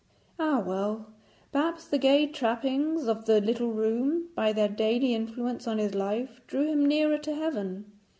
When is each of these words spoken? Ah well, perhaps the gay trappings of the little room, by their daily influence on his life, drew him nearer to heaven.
Ah 0.39 0.59
well, 0.65 1.13
perhaps 1.51 1.87
the 1.87 1.99
gay 1.99 2.25
trappings 2.25 3.07
of 3.07 3.25
the 3.25 3.39
little 3.39 3.71
room, 3.71 4.29
by 4.33 4.51
their 4.51 4.67
daily 4.67 5.13
influence 5.13 5.67
on 5.67 5.77
his 5.77 5.93
life, 5.93 6.41
drew 6.47 6.65
him 6.71 6.87
nearer 6.87 7.19
to 7.19 7.35
heaven. 7.35 7.85